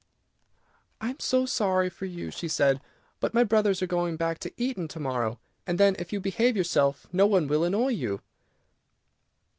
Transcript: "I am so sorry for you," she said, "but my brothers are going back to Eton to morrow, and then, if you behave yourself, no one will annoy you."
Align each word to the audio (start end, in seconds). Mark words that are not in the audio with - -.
"I 0.99 1.11
am 1.11 1.19
so 1.19 1.45
sorry 1.45 1.87
for 1.91 2.05
you," 2.05 2.31
she 2.31 2.47
said, 2.47 2.81
"but 3.19 3.35
my 3.35 3.43
brothers 3.43 3.83
are 3.83 3.85
going 3.85 4.17
back 4.17 4.39
to 4.39 4.51
Eton 4.57 4.87
to 4.87 4.99
morrow, 4.99 5.39
and 5.67 5.79
then, 5.79 5.95
if 5.99 6.11
you 6.11 6.19
behave 6.19 6.57
yourself, 6.57 7.05
no 7.13 7.27
one 7.27 7.45
will 7.47 7.63
annoy 7.63 7.89
you." 7.89 8.19